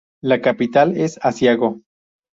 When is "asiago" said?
1.21-1.83